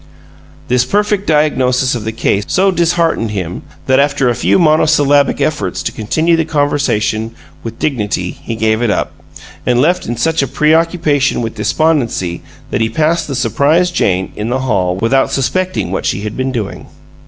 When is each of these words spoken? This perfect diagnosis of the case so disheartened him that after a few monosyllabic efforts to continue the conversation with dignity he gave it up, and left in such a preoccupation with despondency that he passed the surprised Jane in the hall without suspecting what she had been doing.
This 0.67 0.83
perfect 0.83 1.27
diagnosis 1.27 1.93
of 1.93 2.05
the 2.05 2.11
case 2.11 2.45
so 2.47 2.71
disheartened 2.71 3.29
him 3.29 3.61
that 3.85 3.99
after 3.99 4.29
a 4.29 4.33
few 4.33 4.57
monosyllabic 4.57 5.39
efforts 5.39 5.83
to 5.83 5.91
continue 5.91 6.35
the 6.35 6.43
conversation 6.43 7.35
with 7.63 7.77
dignity 7.77 8.31
he 8.31 8.55
gave 8.55 8.81
it 8.81 8.89
up, 8.89 9.11
and 9.63 9.79
left 9.79 10.07
in 10.07 10.17
such 10.17 10.41
a 10.41 10.47
preoccupation 10.47 11.43
with 11.43 11.53
despondency 11.53 12.41
that 12.71 12.81
he 12.81 12.89
passed 12.89 13.27
the 13.27 13.35
surprised 13.35 13.93
Jane 13.93 14.31
in 14.35 14.49
the 14.49 14.61
hall 14.61 14.95
without 14.95 15.31
suspecting 15.31 15.91
what 15.91 16.07
she 16.07 16.21
had 16.21 16.35
been 16.35 16.51
doing. 16.51 16.87